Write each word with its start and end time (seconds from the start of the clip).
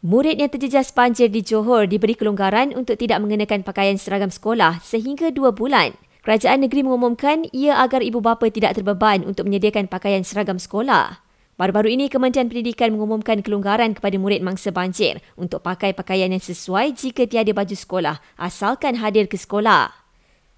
Murid 0.00 0.40
yang 0.40 0.48
terjejas 0.48 0.96
banjir 0.96 1.28
di 1.28 1.44
Johor 1.44 1.84
diberi 1.84 2.16
kelonggaran 2.16 2.72
untuk 2.72 2.96
tidak 2.96 3.20
mengenakan 3.20 3.60
pakaian 3.60 4.00
seragam 4.00 4.32
sekolah 4.32 4.80
sehingga 4.80 5.28
dua 5.28 5.52
bulan. 5.52 5.92
Kerajaan 6.24 6.64
negeri 6.64 6.88
mengumumkan 6.88 7.44
ia 7.52 7.76
agar 7.76 8.00
ibu 8.00 8.24
bapa 8.24 8.48
tidak 8.48 8.80
terbeban 8.80 9.28
untuk 9.28 9.44
menyediakan 9.44 9.92
pakaian 9.92 10.24
seragam 10.24 10.56
sekolah. 10.56 11.20
Baru-baru 11.60 11.92
ini 11.92 12.08
Kementerian 12.08 12.48
Pendidikan 12.48 12.96
mengumumkan 12.96 13.44
kelonggaran 13.44 13.92
kepada 13.92 14.16
murid 14.16 14.40
mangsa 14.40 14.72
banjir 14.72 15.20
untuk 15.36 15.60
pakai 15.60 15.92
pakaian 15.92 16.32
yang 16.32 16.40
sesuai 16.40 16.96
jika 16.96 17.28
tiada 17.28 17.52
baju 17.52 17.76
sekolah 17.76 18.24
asalkan 18.40 18.96
hadir 19.04 19.28
ke 19.28 19.36
sekolah. 19.36 19.92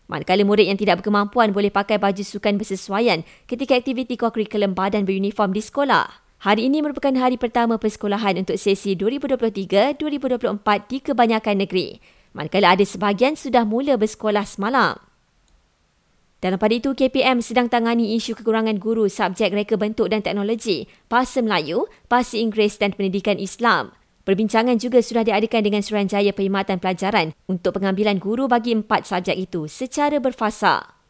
Manakala 0.07 0.47
murid 0.47 0.71
yang 0.71 0.79
tidak 0.79 1.03
berkemampuan 1.03 1.51
boleh 1.51 1.75
pakai 1.75 1.99
baju 1.99 2.23
sukan 2.23 2.63
bersesuaian 2.63 3.27
ketika 3.51 3.75
aktiviti 3.75 4.15
kurikulum 4.15 4.79
badan 4.79 5.03
beruniform 5.03 5.51
di 5.51 5.67
sekolah. 5.67 6.22
Hari 6.43 6.67
ini 6.67 6.83
merupakan 6.83 7.15
hari 7.23 7.39
pertama 7.39 7.79
persekolahan 7.79 8.35
untuk 8.43 8.59
sesi 8.59 8.99
2023-2024 8.99 10.91
di 10.91 10.99
kebanyakan 10.99 11.63
negeri. 11.63 12.03
Manakala 12.35 12.75
ada 12.75 12.83
sebahagian 12.83 13.39
sudah 13.39 13.63
mula 13.63 13.95
bersekolah 13.95 14.43
semalam. 14.43 14.99
Dalam 16.43 16.59
pada 16.59 16.75
itu, 16.75 16.99
KPM 16.99 17.47
sedang 17.47 17.71
tangani 17.71 18.19
isu 18.19 18.35
kekurangan 18.35 18.83
guru 18.83 19.07
subjek 19.07 19.55
reka 19.55 19.79
bentuk 19.79 20.11
dan 20.11 20.19
teknologi, 20.19 20.91
bahasa 21.07 21.39
Melayu, 21.47 21.87
bahasa 22.11 22.35
Inggeris 22.35 22.75
dan 22.75 22.91
pendidikan 22.91 23.39
Islam. 23.39 23.95
Perbincangan 24.27 24.83
juga 24.83 24.99
sudah 24.99 25.23
diadakan 25.23 25.63
dengan 25.63 25.87
Suruhanjaya 25.87 26.35
Perkhidmatan 26.35 26.83
Pelajaran 26.83 27.39
untuk 27.47 27.79
pengambilan 27.79 28.19
guru 28.19 28.51
bagi 28.51 28.75
empat 28.75 29.07
subjek 29.07 29.39
itu 29.39 29.71
secara 29.71 30.19
berfasa. 30.19 31.02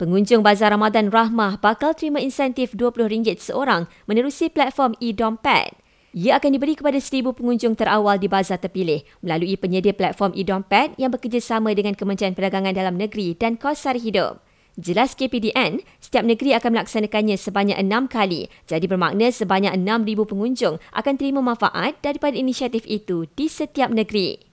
Pengunjung 0.00 0.40
Bazar 0.40 0.72
Ramadan 0.72 1.12
Rahmah 1.12 1.60
bakal 1.60 1.92
terima 1.92 2.24
insentif 2.24 2.72
RM20 2.72 3.36
seorang 3.36 3.84
menerusi 4.08 4.48
platform 4.48 4.96
e-Dompet. 4.96 5.76
Ia 6.16 6.40
akan 6.40 6.56
diberi 6.56 6.72
kepada 6.72 6.96
seribu 6.96 7.36
pengunjung 7.36 7.76
terawal 7.76 8.16
di 8.16 8.24
bazar 8.24 8.56
terpilih 8.56 9.04
melalui 9.20 9.60
penyedia 9.60 9.92
platform 9.92 10.32
e-Dompet 10.32 10.96
yang 10.96 11.12
bekerjasama 11.12 11.76
dengan 11.76 11.92
Kementerian 11.92 12.32
Perdagangan 12.32 12.72
Dalam 12.72 12.96
Negeri 12.96 13.36
dan 13.36 13.60
Kos 13.60 13.84
Sara 13.84 14.00
Hidup. 14.00 14.40
Jelas 14.80 15.12
KPDN, 15.12 15.84
setiap 16.00 16.24
negeri 16.24 16.56
akan 16.56 16.80
melaksanakannya 16.80 17.36
sebanyak 17.36 17.76
enam 17.76 18.08
kali. 18.08 18.48
Jadi 18.64 18.88
bermakna 18.88 19.28
sebanyak 19.28 19.76
6,000 19.76 20.16
pengunjung 20.24 20.80
akan 20.96 21.14
terima 21.20 21.44
manfaat 21.44 22.00
daripada 22.00 22.40
inisiatif 22.40 22.88
itu 22.88 23.28
di 23.36 23.52
setiap 23.52 23.92
negeri. 23.92 24.49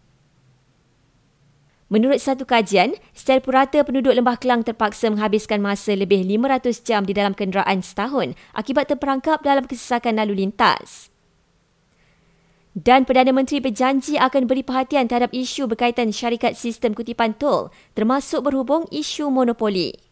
Menurut 1.87 2.19
satu 2.19 2.43
kajian, 2.43 2.99
secara 3.15 3.39
purata 3.39 3.79
penduduk 3.79 4.11
Lembah 4.11 4.35
Kelang 4.35 4.67
terpaksa 4.67 5.07
menghabiskan 5.07 5.63
masa 5.63 5.95
lebih 5.95 6.19
500 6.27 6.83
jam 6.83 7.07
di 7.07 7.15
dalam 7.15 7.31
kenderaan 7.31 7.79
setahun 7.79 8.35
akibat 8.51 8.91
terperangkap 8.91 9.39
dalam 9.39 9.63
kesesakan 9.63 10.19
lalu 10.19 10.43
lintas. 10.43 11.07
Dan 12.77 13.09
Perdana 13.09 13.33
Menteri 13.33 13.57
berjanji 13.57 14.21
akan 14.21 14.45
beri 14.45 14.61
perhatian 14.61 15.09
terhadap 15.09 15.33
isu 15.33 15.65
berkaitan 15.65 16.13
syarikat 16.13 16.53
sistem 16.53 16.93
kutipan 16.93 17.33
tol 17.33 17.73
termasuk 17.97 18.45
berhubung 18.45 18.85
isu 18.93 19.33
monopoli. 19.33 20.06